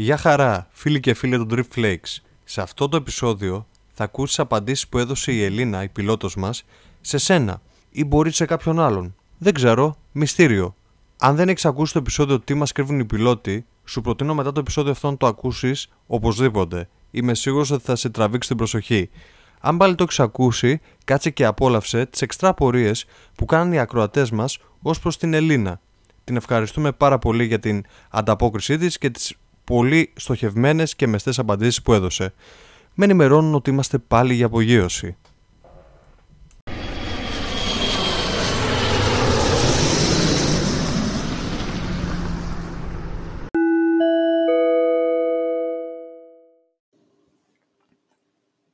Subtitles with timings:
[0.00, 2.16] Γεια χαρά, φίλοι και φίλοι των Drift Flakes.
[2.44, 6.64] Σε αυτό το επεισόδιο θα ακούσεις απαντήσεις που έδωσε η Ελίνα, η πιλότος μας,
[7.00, 9.14] σε σένα ή μπορεί σε κάποιον άλλον.
[9.38, 10.74] Δεν ξέρω, μυστήριο.
[11.18, 14.60] Αν δεν έχεις ακούσει το επεισόδιο τι μας κρύβουν οι πιλότοι, σου προτείνω μετά το
[14.60, 16.88] επεισόδιο αυτό να το ακούσεις οπωσδήποτε.
[17.10, 19.10] Είμαι σίγουρος ότι θα σε τραβήξει την προσοχή.
[19.60, 23.04] Αν πάλι το έχεις ακούσει, κάτσε και απόλαυσε τις εξτρά απορίες
[23.34, 25.80] που κάνουν οι ακροατές μας ως προς την Ελίνα.
[26.24, 29.34] Την ευχαριστούμε πάρα πολύ για την ανταπόκρισή της και τις
[29.70, 32.32] πολύ στοχευμένες και μεστές απαντήσεις που έδωσε.
[32.94, 35.16] Με ενημερώνουν ότι είμαστε πάλι για απογείωση.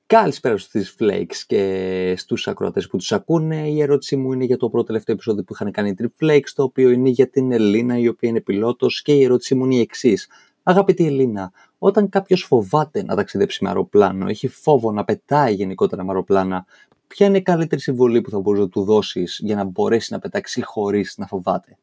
[0.06, 3.68] Καλησπέρα στους Flakes και στους ακροατές που τους ακούνε.
[3.68, 6.62] Η ερώτησή μου είναι για το πρώτο τελευταίο επεισόδιο που είχαν κάνει Trip Flakes, το
[6.62, 9.80] οποίο είναι για την Ελίνα, η οποία είναι πιλότος και η ερώτησή μου είναι η
[9.80, 10.28] εξής.
[10.68, 16.08] Αγαπητή Ελίνα, όταν κάποιος φοβάται να ταξιδέψει με αεροπλάνο, έχει φόβο να πετάει γενικότερα με
[16.08, 16.66] αεροπλάνα,
[17.06, 20.18] ποια είναι η καλύτερη συμβολή που θα μπορούσε να του δώσεις για να μπορέσει να
[20.18, 21.78] πετάξει χωρίς να φοβάται;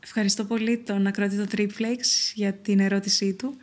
[0.00, 3.54] Ευχαριστώ πολύ τον ακροατή του Flakes για την ερώτησή του.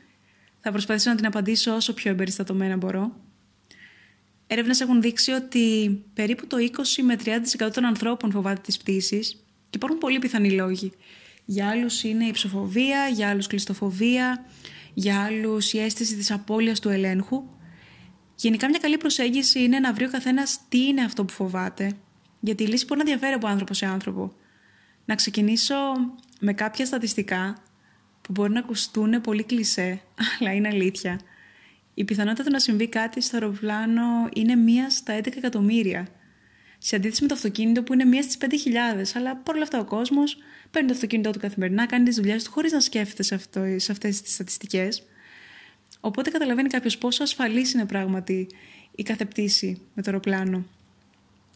[0.60, 3.12] Θα προσπαθήσω να την απαντήσω όσο πιο εμπεριστατωμένα μπορώ.
[4.48, 7.16] Έρευνες έχουν δείξει ότι περίπου το 20 με
[7.68, 9.32] 30% των ανθρώπων φοβάται τις πτήσεις
[9.70, 10.92] και υπάρχουν πολύ πιθανοί λόγοι.
[11.50, 14.46] Για άλλους είναι η ψοφοβία, για άλλους κλειστοφοβία,
[14.94, 17.44] για άλλους η αίσθηση της απώλειας του ελέγχου.
[18.36, 21.92] Γενικά, μια καλή προσέγγιση είναι να βρει ο καθένας τι είναι αυτό που φοβάται,
[22.40, 24.34] γιατί η λύση μπορεί να διαφέρει από άνθρωπο σε άνθρωπο.
[25.06, 25.76] Να ξεκινήσω
[26.40, 27.58] με κάποια στατιστικά
[28.22, 30.02] που μπορεί να ακουστούν πολύ κλισέ,
[30.40, 31.20] αλλά είναι αλήθεια
[32.00, 36.08] η πιθανότητα του να συμβεί κάτι στο αεροπλάνο είναι μία στα 11 εκατομμύρια.
[36.78, 38.48] Σε αντίθεση με το αυτοκίνητο που είναι μία στις 5.000,
[39.14, 40.38] αλλά παρόλα αυτά ο κόσμος
[40.72, 43.92] παίρνει το αυτοκίνητό του καθημερινά, κάνει τις δουλειές του χωρίς να σκέφτεται σε, αυτό, σε
[43.92, 45.04] αυτές τις στατιστικές.
[46.00, 48.48] Οπότε καταλαβαίνει κάποιος πόσο ασφαλής είναι πράγματι
[48.96, 50.66] η κάθε πτήση με το αεροπλάνο.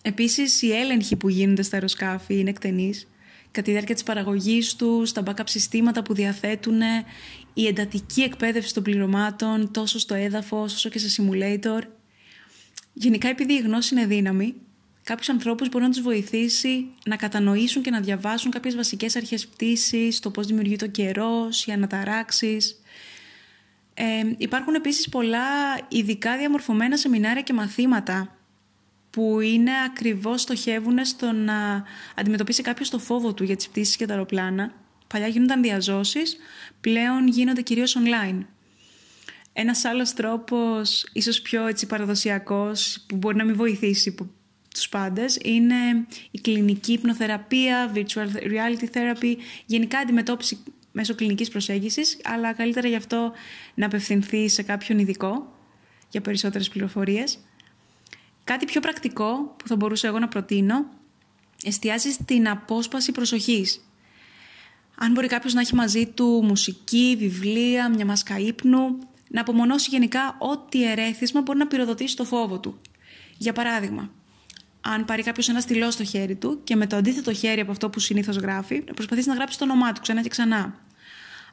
[0.02, 3.08] Επίσης, οι έλεγχοι που γίνονται στα αεροσκάφη είναι εκτενείς
[3.52, 6.82] κατά τη διάρκεια της παραγωγής τους, τα backup συστήματα που διαθέτουν,
[7.54, 11.82] η εντατική εκπαίδευση των πληρωμάτων τόσο στο έδαφος όσο και σε simulator.
[12.94, 14.56] Γενικά επειδή η γνώση είναι δύναμη,
[15.04, 20.20] κάποιους ανθρώπους μπορεί να τους βοηθήσει να κατανοήσουν και να διαβάσουν κάποιες βασικές αρχές πτήσης,
[20.20, 22.82] το πώς δημιουργεί το καιρός, οι αναταράξεις.
[23.94, 24.04] Ε,
[24.38, 25.40] υπάρχουν επίσης πολλά
[25.88, 28.36] ειδικά διαμορφωμένα σεμινάρια και μαθήματα
[29.10, 31.84] που είναι ακριβώς στοχεύουν στο να
[32.16, 34.74] αντιμετωπίσει κάποιος το φόβο του για τις πτήσεις και τα αεροπλάνα.
[35.08, 36.38] Παλιά γίνονταν διαζώσεις,
[36.82, 38.46] πλέον γίνονται κυρίως online.
[39.54, 44.16] Ένας άλλος τρόπος, ίσως πιο έτσι παραδοσιακός, που μπορεί να μην βοηθήσει
[44.74, 45.76] τους πάντες, είναι
[46.32, 53.32] η κλινική υπνοθεραπεία, virtual reality therapy, γενικά αντιμετώπιση μέσω κλινικής προσέγγισης, αλλά καλύτερα γι' αυτό
[53.74, 55.56] να απευθυνθεί σε κάποιον ειδικό
[56.10, 57.40] για περισσότερες πληροφορίες.
[58.44, 60.90] Κάτι πιο πρακτικό που θα μπορούσα εγώ να προτείνω
[61.64, 63.86] εστιάζει στην απόσπαση προσοχής.
[64.96, 68.98] Αν μπορεί κάποιος να έχει μαζί του μουσική, βιβλία, μια μάσκα ύπνου,
[69.30, 72.82] να απομονώσει γενικά ό,τι ερέθισμα μπορεί να πυροδοτήσει το φόβο του.
[73.38, 74.12] Για παράδειγμα,
[74.82, 77.90] αν πάρει κάποιος ένα στυλό στο χέρι του και με το αντίθετο χέρι από αυτό
[77.90, 80.76] που συνήθως γράφει, να προσπαθήσει να γράψεις το όνομά του ξανά και ξανά.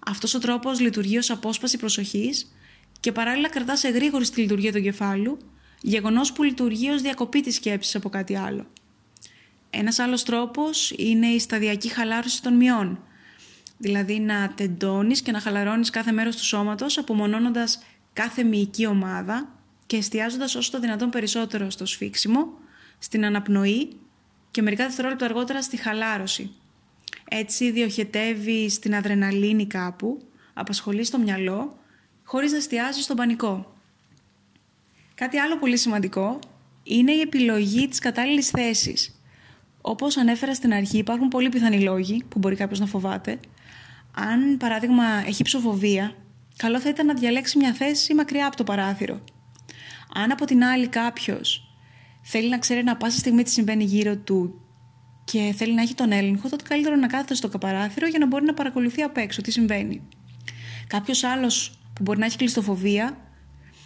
[0.07, 2.53] Αυτός ο τρόπος λειτουργεί ως απόσπαση προσοχής
[3.01, 5.39] και παράλληλα κρατάς σε γρήγορη στη λειτουργία του εγκεφάλου,
[5.83, 8.67] Γεγονός που λειτουργεί ως διακοπή της σκέψης από κάτι άλλο.
[9.71, 13.03] Ένας άλλος τρόπος είναι η σταδιακή χαλάρωση των μειών.
[13.79, 19.49] Δηλαδή να τεντώνεις και να χαλαρώνεις κάθε μέρος του σώματος, απομονώνοντας κάθε μυϊκή ομάδα
[19.87, 22.53] και εστιάζοντας όσο το δυνατόν περισσότερο στο σφίξιμο,
[22.99, 23.97] στην αναπνοή
[24.51, 26.51] και μερικά δευτερόλεπτα αργότερα στη χαλάρωση.
[27.29, 30.23] Έτσι διοχετεύει την αδρεναλίνη κάπου,
[30.55, 31.79] απασχολεί το μυαλό,
[32.25, 33.77] χωρίς να εστιάζει στον πανικό.
[35.15, 36.39] Κάτι άλλο πολύ σημαντικό
[36.83, 39.21] είναι η επιλογή της κατάλληλης θέσης.
[39.81, 43.39] Όπως ανέφερα στην αρχή, υπάρχουν πολύ πιθανοί λόγοι που μπορεί κάποιος να φοβάται.
[44.15, 46.15] Αν, παράδειγμα, έχει ψοφοβία,
[46.57, 49.21] καλό θα ήταν να διαλέξει μια θέση μακριά από το παράθυρο.
[50.15, 51.68] Αν από την άλλη κάποιος
[52.31, 54.61] θέλει να ξέρει να πάσα στιγμή τι συμβαίνει γύρω του
[55.25, 58.45] και θέλει να έχει τον έλεγχο, τότε καλύτερο να κάθεται στο παράθυρο για να μπορεί
[58.45, 60.09] να παρακολουθεί απ' έξω τι συμβαίνει.
[60.87, 63.17] Κάποιος άλλος που μπορεί να έχει κλειστοφοβία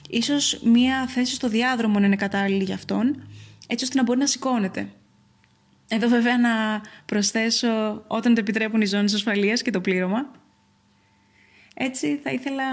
[0.08, 3.28] ίσως μία θέση στο διάδρομο να είναι κατάλληλη για αυτόν,
[3.66, 4.88] έτσι ώστε να μπορεί να σηκώνεται.
[5.88, 10.30] Εδώ βέβαια να προσθέσω όταν το επιτρέπουν οι ζώνες ασφαλείας και το πλήρωμα.
[11.74, 12.64] Έτσι θα ήθελα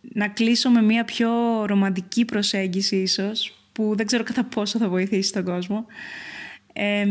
[0.00, 1.30] να κλείσω με μία πιο
[1.66, 5.86] ρομαντική προσέγγιση ίσως, που δεν ξέρω κατά πόσο θα βοηθήσει τον κόσμο.
[6.72, 7.06] Ε,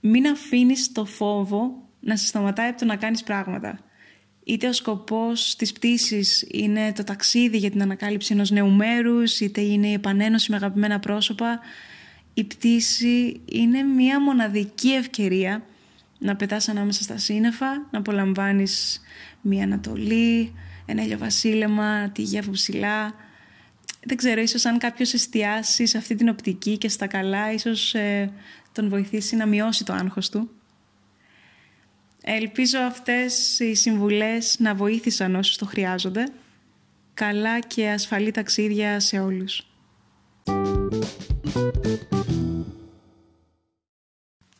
[0.00, 3.78] μην αφήνεις το φόβο να σε σταματάει από το να κάνεις πράγματα.
[4.44, 9.60] είτε ο σκοπός της πτήσης είναι το ταξίδι για την ανακάλυψη ενός νέου μέρους, είτε
[9.60, 11.60] είναι η επανένωση με αγαπημένα πρόσωπα,
[12.34, 15.64] η πτήση είναι μια μοναδική ευκαιρία
[16.18, 19.00] να πετάς ανάμεσα στα σύννεφα, να απολαμβάνεις
[19.40, 20.52] μια Ανατολή,
[20.86, 23.14] ένα ηλιοβασίλεμα, τη γεύμα ψηλά.
[24.04, 28.32] Δεν ξέρω, ίσως αν κάποιος εστιάσει σε αυτή την οπτική και στα καλά, ίσως ε,
[28.72, 30.50] τον βοηθήσει να μειώσει το άγχος του.
[32.22, 36.32] Ελπίζω αυτές οι συμβουλές να βοήθησαν όσους το χρειάζονται.
[37.14, 39.66] Καλά και ασφαλή ταξίδια σε όλους.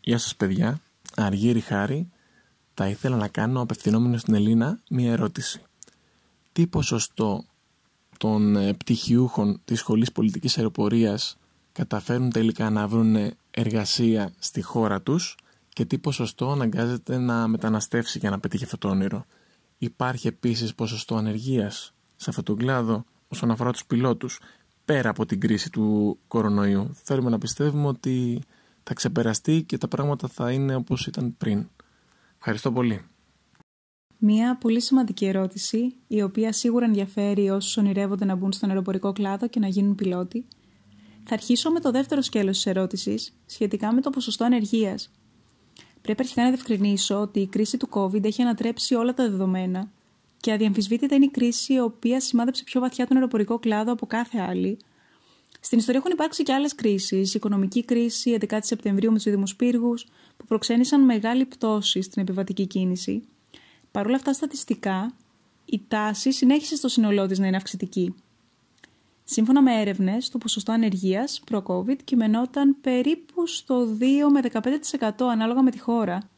[0.01, 0.81] Γεια σας παιδιά,
[1.17, 2.11] Αργύρι Χάρη.
[2.75, 5.63] Θα ήθελα να κάνω απευθυνόμενο στην Ελίνα μία ερώτηση.
[6.53, 7.45] Τι ποσοστό
[8.23, 11.39] των ε, πτυχιούχων της Σχολής Πολιτικής Αεροπορίας
[11.73, 15.37] καταφέρουν τελικά να βρουν εργασία στη χώρα τους
[15.69, 19.25] και τι ποσοστό αναγκάζεται να μεταναστεύσει για να πετύχει αυτό το όνειρο.
[19.79, 24.41] Υπάρχει επίσης ποσοστό ανεργίας σε αυτόν τον κλάδο όσον αφορά τους πιλότους
[24.85, 26.91] πέρα από την κρίση του κορονοϊού.
[27.03, 28.43] Θέλουμε να πιστεύουμε ότι
[28.83, 31.69] θα ξεπεραστεί και τα πράγματα θα είναι όπως ήταν πριν.
[32.37, 33.05] Ευχαριστώ πολύ.
[34.25, 39.49] Μία πολύ σημαντική ερώτηση, η οποία σίγουρα ενδιαφέρει όσους ονειρεύονται να μπουν στον αεροπορικό κλάδο
[39.49, 40.47] και να γίνουν πιλότοι.
[41.25, 45.11] Θα αρχίσω με το δεύτερο σκέλος της ερώτησης, σχετικά με το ποσοστό ανεργίας.
[46.03, 49.91] Πρέπει αρχικά να διευκρινίσω ότι η κρίση του COVID έχει ανατρέψει όλα τα δεδομένα
[50.41, 54.39] και αδιαμφισβήτητα είναι η κρίση η οποία σημάδεψε πιο βαθιά τον αεροπορικό κλάδο από κάθε
[54.39, 54.79] άλλη.
[55.61, 57.35] Στην ιστορία έχουν υπάρξει και άλλες κρίσεις.
[57.35, 62.67] Η οικονομική κρίση 11 Σεπτεμβρίου με τους Δήμους Πύργους, που προξένησαν μεγάλη πτώση στην επιβατική
[62.67, 63.27] κίνηση.
[63.93, 65.15] Παρ' όλα αυτά, στατιστικά,
[65.65, 68.15] η τάση συνέχισε στο σύνολό της να είναι αυξητική.
[69.25, 75.71] Σύμφωνα με έρευνες, το ποσοστό ανεργίας προ-COVID κειμενόταν περίπου στο 2 με 15% ανάλογα με
[75.71, 76.31] τη χώρα.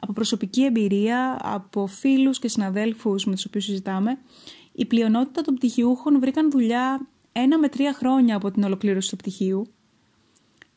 [0.00, 4.18] Από προσωπική εμπειρία, από φίλους και συναδέλφους με τους οποίους συζητάμε,
[4.72, 9.66] η πλειονότητα των πτυχιούχων βρήκαν δουλειά ένα με τρία χρόνια από την ολοκλήρωση του πτυχίου.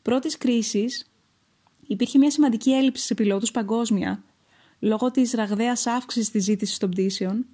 [0.02, 1.06] Πρώτης κρίσης
[1.86, 4.22] υπήρχε μια σημαντική έλλειψη σε πιλότους παγκόσμια,
[4.82, 7.46] λόγω της ραγδαίας αύξησης της ζήτησης των πτήσεων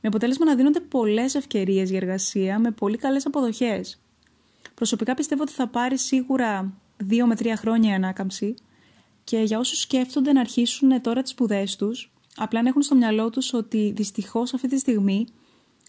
[0.00, 4.00] με αποτέλεσμα να δίνονται πολλές ευκαιρίες για εργασία με πολύ καλές αποδοχές.
[4.74, 8.54] Προσωπικά πιστεύω ότι θα πάρει σίγουρα δύο με τρία χρόνια η ανάκαμψη
[9.24, 13.30] και για όσους σκέφτονται να αρχίσουν τώρα τις σπουδές τους, απλά να έχουν στο μυαλό
[13.30, 15.26] τους ότι δυστυχώς αυτή τη στιγμή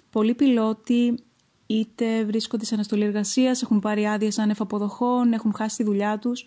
[0.10, 1.18] πολλοί πιλότοι
[1.66, 6.46] είτε βρίσκονται σε αναστολή εργασίας, έχουν πάρει άδειε άνευ αποδοχών, έχουν χάσει τη δουλειά τους.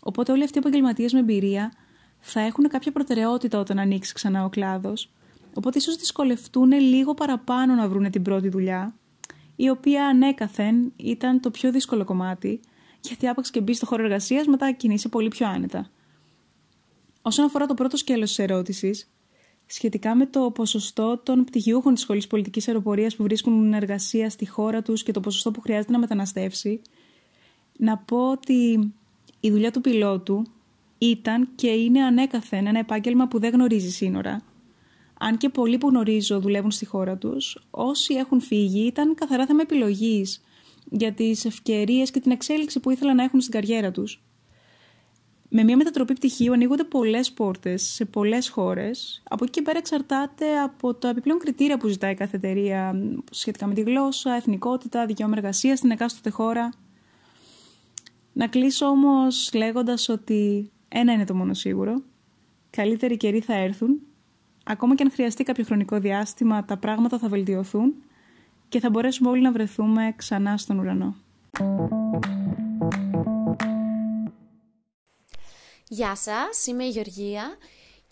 [0.00, 1.72] Οπότε όλοι αυτοί οι επαγγελματίες με εμπειρία
[2.24, 5.10] θα έχουν κάποια προτεραιότητα όταν ανοίξει ξανά ο κλάδος
[5.54, 8.94] Οπότε ίσως δυσκολευτούν λίγο παραπάνω να βρουν την πρώτη δουλειά,
[9.56, 12.60] η οποία ανέκαθεν ήταν το πιο δύσκολο κομμάτι,
[13.00, 15.90] γιατί άπαξ και μπει στο χώρο εργασίας, μετά κινείσαι πολύ πιο άνετα.
[17.22, 19.10] Όσον αφορά το πρώτο σκέλος της ερώτησης,
[19.66, 24.82] σχετικά με το ποσοστό των πτυχιούχων της Σχολής Πολιτικής Αεροπορίας που βρίσκουν εργασία στη χώρα
[24.82, 26.80] τους και το ποσοστό που χρειάζεται να μεταναστεύσει,
[27.78, 28.92] να πω ότι
[29.40, 30.46] η δουλειά του πιλότου
[31.10, 34.42] ήταν και είναι ανέκαθεν ένα επάγγελμα που δεν γνωρίζει σύνορα
[35.24, 39.60] αν και πολλοί που γνωρίζω δουλεύουν στη χώρα τους, όσοι έχουν φύγει ήταν καθαρά θέμα
[39.62, 40.42] επιλογής
[40.90, 44.22] για τις ευκαιρίες και την εξέλιξη που ήθελαν να έχουν στην καριέρα τους.
[45.48, 49.22] Με μια μετατροπή πτυχίου ανοίγονται πολλές πόρτες σε πολλές χώρες.
[49.28, 52.94] Από εκεί και πέρα εξαρτάται από τα επιπλέον κριτήρια που ζητάει κάθε εταιρεία
[53.30, 56.72] σχετικά με τη γλώσσα, εθνικότητα, δικαίωμα εργασίας στην εκάστοτε χώρα.
[58.32, 62.02] Να κλείσω όμως λέγοντας ότι ένα είναι το μόνο σίγουρο.
[62.70, 64.00] Καλύτεροι καιροί θα έρθουν
[64.64, 67.94] ακόμα και αν χρειαστεί κάποιο χρονικό διάστημα, τα πράγματα θα βελτιωθούν
[68.68, 71.16] και θα μπορέσουμε όλοι να βρεθούμε ξανά στον ουρανό.
[75.88, 77.56] Γεια σας, είμαι η Γεωργία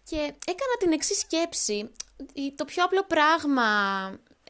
[0.04, 1.90] και έκανα την εξής σκέψη.
[2.56, 3.62] Το πιο απλό πράγμα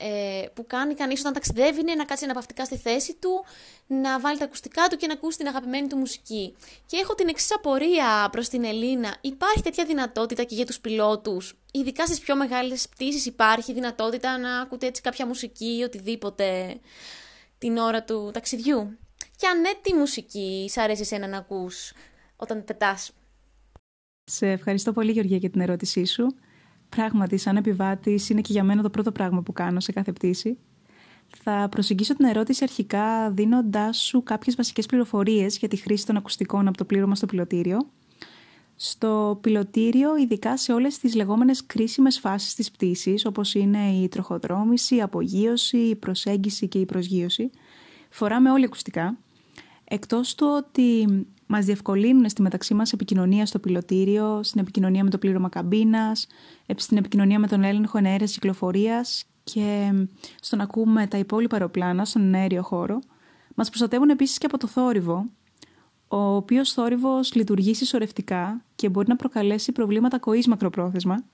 [0.00, 3.44] ε, που κάνει κανείς όταν ταξιδεύει είναι να κάτσει αναπαυτικά στη θέση του,
[3.86, 6.56] να βάλει τα ακουστικά του και να ακούσει την αγαπημένη του μουσική.
[6.86, 9.16] Και έχω την εξής απορία προς την Ελίνα.
[9.20, 14.60] Υπάρχει τέτοια δυνατότητα και για τους πιλότους, ειδικά στις πιο μεγάλες πτήσεις, υπάρχει δυνατότητα να
[14.60, 16.78] ακούτε έτσι κάποια μουσική ή οτιδήποτε
[17.58, 18.98] την ώρα του ταξιδιού;
[19.36, 21.92] Και αν ναι, τι μουσική σ' αρέσει εσένα να ακούς
[22.36, 23.10] όταν πετάς;
[24.24, 26.34] Σε ευχαριστώ πολύ Γεωργία για την ερώτησή σου.
[26.96, 30.58] Πράγματι, σαν επιβάτης, είναι και για μένα το πρώτο πράγμα που κάνω σε κάθε πτήση.
[31.42, 36.68] Θα προσεγγίσω την ερώτηση αρχικά δίνοντάς σου κάποιες βασικές πληροφορίες για τη χρήση των ακουστικών
[36.68, 37.78] από το πλήρωμα στο πιλωτήριο.
[38.76, 44.96] Στο πιλωτήριο, ειδικά σε όλες τις λεγόμενες κρίσιμες φάσεις της πτήσης, όπως είναι η τροχοδρόμηση,
[44.96, 47.50] η απογείωση, η προσέγγιση και η προσγείωση,
[48.10, 49.18] φοράμε όλοι ακουστικά,
[49.84, 51.06] εκτός του ότι
[51.52, 56.26] μας διευκολύνουν στη μεταξύ μας επικοινωνία στο πιλωτήριο, στην επικοινωνία με το πλήρωμα καμπίνας,
[56.76, 59.92] στην επικοινωνία με τον έλεγχο εναέρειας κυκλοφορίας και
[60.40, 62.98] στο να ακούμε τα υπόλοιπα αεροπλάνα στον αέριο χώρο.
[63.54, 65.24] Μας προστατεύουν επίσης και από το θόρυβο,
[66.08, 71.24] ο οποίος θόρυβος λειτουργεί συσσωρευτικά και μπορεί να προκαλέσει προβλήματα κοής μακροπρόθεσμα.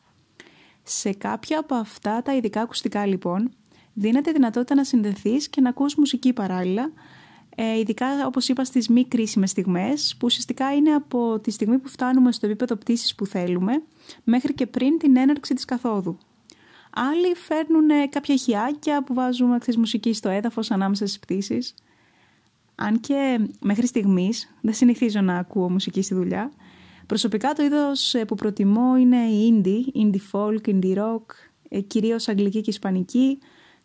[0.83, 3.51] Σε κάποια από αυτά τα ειδικά ακουστικά λοιπόν,
[3.93, 6.91] δίνεται δυνατότητα να συνδεθείς και να ακούς μουσική παράλληλα, ε,
[7.63, 12.33] ειδικά όπως είπα στις μη κρίσιμες στιγμές, που ουσιαστικά είναι από τη στιγμή που φτάνουμε
[12.33, 13.83] στο επίπεδο πτήσης που θέλουμε,
[14.25, 16.19] μέχρι και πριν την έναρξη της καθόδου.
[16.93, 21.75] Άλλοι φέρνουν κάποια χιάκια που βάζουν ξέρεις, μουσική στο έδαφος ανάμεσα στις πτήσεις.
[22.75, 26.53] Αν και μέχρι στιγμής δεν συνηθίζω να ακούω μουσική στη δουλειά,
[27.07, 31.25] προσωπικά το είδος ε, που προτιμώ είναι η indie, indie folk, indie rock,
[31.69, 33.39] ε, κυρίως αγγλική και ισπανική,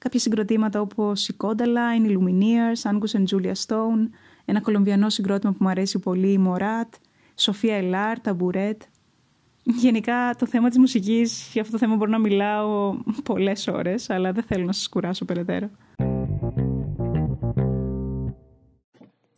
[0.03, 4.09] κάποια συγκροτήματα όπως η Kodaline, οι Lumineers, Angus and Julia Stone,
[4.45, 6.89] ένα κολομβιανό συγκρότημα που μου αρέσει πολύ, η Morat,
[7.35, 8.81] Σοφία Ελάρ, Ταμπουρέτ.
[9.63, 14.31] Γενικά το θέμα της μουσικής, για αυτό το θέμα μπορώ να μιλάω πολλές ώρες, αλλά
[14.31, 15.69] δεν θέλω να σας κουράσω περαιτέρω.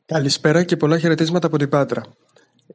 [0.06, 2.04] Καλησπέρα και πολλά χαιρετίσματα από την Πάτρα.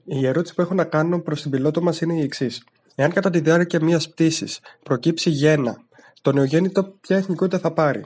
[0.05, 2.65] Η ερώτηση που έχω να κάνω προς την πιλότο μας είναι η εξής.
[2.95, 5.88] Εάν κατά τη διάρκεια μιας πτήσης προκύψει γέννα,
[6.23, 8.05] το νεογέννητο ποια εθνικότητα θα πάρει.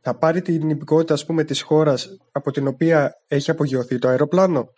[0.00, 4.72] Θα πάρει την υπηκότητα ας πούμε της χώρας από την οποία έχει απογειωθεί το αεροπλάνο,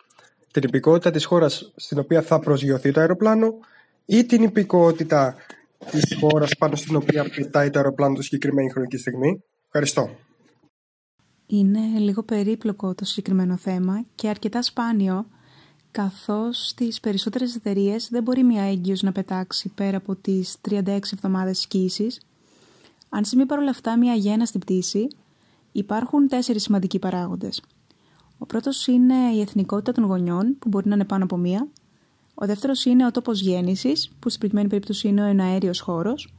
[0.51, 3.53] την υπηκότητα της χώρας στην οποία θα προσγειωθεί το αεροπλάνο
[4.05, 5.35] ή την υπηκότητα
[5.91, 9.43] της χώρας πάνω στην οποία πετάει το αεροπλάνο το συγκεκριμένη χρονική στιγμή.
[9.65, 10.09] Ευχαριστώ.
[11.45, 15.25] Είναι λίγο περίπλοκο το συγκεκριμένο θέμα και αρκετά σπάνιο
[15.91, 21.59] καθώς στις περισσότερες εταιρείες δεν μπορεί μια έγκυος να πετάξει πέρα από τις 36 εβδομάδες
[21.59, 22.21] σκήσης.
[23.15, 25.07] Αν συμβεί παρόλα αυτά μια γέννα στην πτήση,
[25.71, 27.61] υπάρχουν τέσσερις σημαντικοί παράγοντες.
[28.37, 31.67] Ο πρώτος είναι η εθνικότητα των γονιών, που μπορεί να είναι πάνω από μία.
[32.33, 36.33] Ο δεύτερος είναι ο τόπος γέννησης, που στην προκειμένη περίπτωση είναι ο εναέριος χώρος.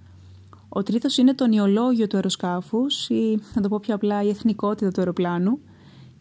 [0.69, 4.90] Ο τρίτος είναι το νιολόγιο του αεροσκάφους ή, να το πω πιο απλά, η εθνικότητα
[4.90, 5.59] του αεροπλάνου.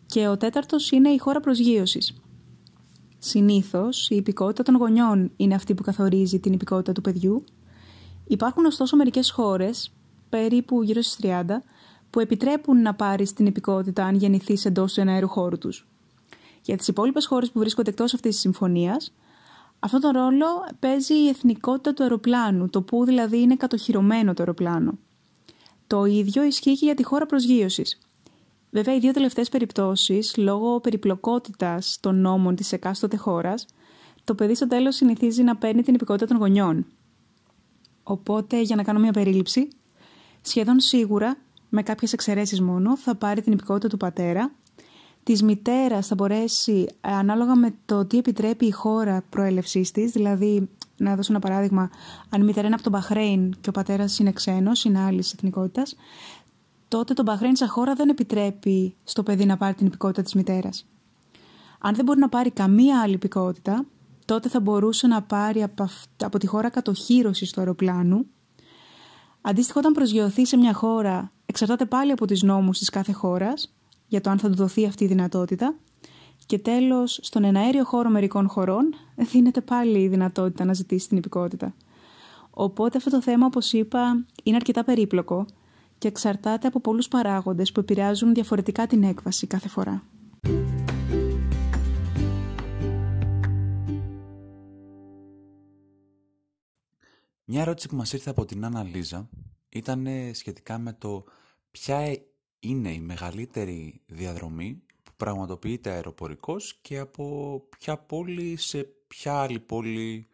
[0.05, 2.13] Και ο τέταρτος είναι η χώρα προσγείωσης.
[3.17, 7.43] Συνήθως, η υπηκότητα των γονιών είναι αυτή που καθορίζει την υπηκότητα του παιδιού.
[8.27, 9.93] Υπάρχουν ωστόσο μερικές χώρες,
[10.33, 11.43] περίπου γύρω στις 30,
[12.09, 15.87] που επιτρέπουν να πάρεις την υπηκότητα αν γεννηθείς εντός του εναέρου χώρου τους.
[16.61, 19.13] Για τις υπόλοιπες χώρες που βρίσκονται εκτός αυτής της συμφωνίας,
[19.79, 20.45] αυτόν τον ρόλο
[20.79, 24.97] παίζει η εθνικότητα του αεροπλάνου, το που δηλαδή είναι κατοχυρωμένο το αεροπλάνο.
[25.87, 27.99] Το ίδιο ισχύει και για τη χώρα προσγείωσης.
[28.69, 33.65] Βέβαια, οι δύο τελευταίες περιπτώσεις, λόγω περιπλοκότητας των νόμων της εκάστοτε χώρας,
[34.23, 36.85] το παιδί στο τέλος συνηθίζει να παίρνει την υπηκότητα των γονιών.
[38.03, 39.67] Οπότε, για να κάνω μια περίληψη,
[40.49, 41.37] σχεδόν σίγουρα,
[41.69, 44.51] με κάποιες εξαιρέσεις μόνο, θα πάρει την υπηκότητα του πατέρα.
[45.23, 51.15] Της μητέρας θα μπορέσει, ανάλογα με το τι επιτρέπει η χώρα προέλευσής της, δηλαδή, να
[51.15, 51.89] δώσω ένα παράδειγμα,
[52.29, 55.95] αν η μητέρα είναι από τον Μπαχρέιν και ο πατέρας είναι ξένος, είναι άλλης εθνικότητας,
[56.87, 60.85] τότε το Μπαχρέιν σαν χώρα δεν επιτρέπει στο παιδί να πάρει την υπηκότητα της μητέρας.
[61.79, 63.85] Αν δεν μπορεί να πάρει καμία άλλη υπηκότητα,
[64.25, 65.89] τότε θα μπορούσε να πάρει από,
[66.23, 68.25] από τη χώρα κατοχύρωση του αεροπλάνου.
[69.45, 73.73] Αντίστοιχα, όταν προσγειωθεί σε μια χώρα, εξαρτάται πάλι από τις νόμους της κάθε χώρας
[74.07, 75.75] για το αν θα του δοθεί αυτή η δυνατότητα.
[76.45, 78.93] Και τέλος, στον εναέριο χώρο μερικών χωρών
[79.31, 81.73] δίνεται πάλι η δυνατότητα να ζητήσει την υπηκότητα.
[82.49, 85.45] Οπότε αυτό το θέμα, όπως είπα, είναι αρκετά περίπλοκο
[85.97, 90.03] και εξαρτάται από πολλούς παράγοντες που επηρεάζουν διαφορετικά την έκβαση κάθε φορά.
[97.45, 99.29] Μια ερώτηση που μας ήρθε από την Άννα Λίζα
[99.69, 101.23] ήταν σχετικά με το
[101.71, 102.17] ποια
[102.59, 110.27] είναι η μεγαλύτερη διαδρομή που πραγματοποιείται αεροπορικός και από ποια πόλη σε ποια άλλη πόλη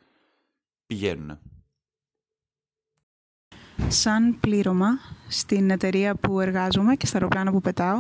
[0.85, 1.39] πηγαίνουν.
[3.87, 4.87] Σαν πλήρωμα
[5.27, 7.99] στην εταιρεία που εργάζομαι και στα αεροπλάνα που πετάω,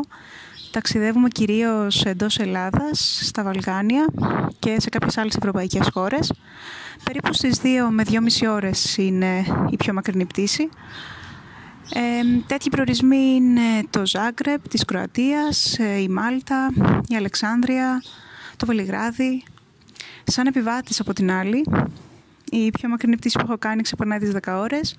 [0.71, 4.05] ταξιδεύουμε κυρίως εντός Ελλάδας, στα Βαλκάνια
[4.59, 6.33] και σε κάποιες άλλες ευρωπαϊκές χώρες.
[7.03, 10.69] Περίπου στις 2 με 2,5 ώρες είναι η πιο μακρινή πτήση.
[11.93, 11.99] Ε,
[12.47, 16.69] τέτοιοι προορισμοί είναι το Ζάγκρεπ της Κροατίας, ε, η Μάλτα,
[17.07, 18.03] η Αλεξάνδρεια,
[18.57, 19.43] το Βελιγράδι.
[20.23, 21.65] Σαν επιβάτης από την άλλη,
[22.51, 24.95] η πιο μακρινή πτήση που έχω κάνει ξεπερνάει τις 10 ώρες.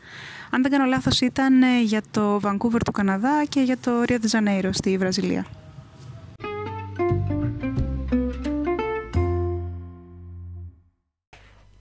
[0.51, 4.19] Αν δεν κάνω λάθος ήταν ε, για το Βανκούβερ του Καναδά και για το Ρίο
[4.19, 5.47] Τζανέιρο στη Βραζιλία.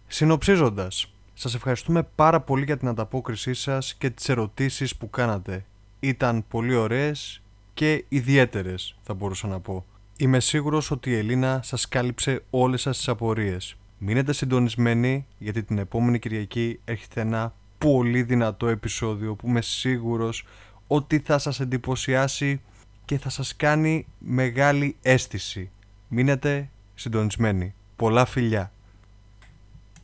[0.07, 5.65] Συνοψίζοντας, σας ευχαριστούμε πάρα πολύ για την ανταπόκρισή σας και τις ερωτήσεις που κάνατε.
[5.99, 7.41] Ήταν πολύ ωραίες
[7.73, 9.85] και ιδιαίτερες θα μπορούσα να πω.
[10.17, 13.75] Είμαι σίγουρος ότι η Ελίνα σας κάλυψε όλες σας τις απορίες.
[14.01, 20.45] Μείνετε συντονισμένοι γιατί την επόμενη Κυριακή έρχεται ένα πολύ δυνατό επεισόδιο που είμαι σίγουρος
[20.87, 22.61] ότι θα σας εντυπωσιάσει
[23.05, 25.69] και θα σας κάνει μεγάλη αίσθηση.
[26.07, 27.73] Μείνετε συντονισμένοι.
[27.95, 28.71] Πολλά φιλιά.